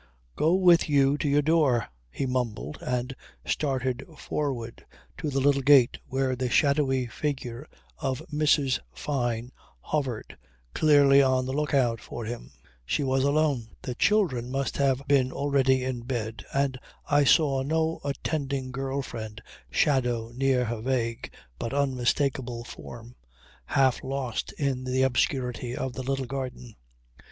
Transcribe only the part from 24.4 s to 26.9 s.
in the obscurity of the little garden.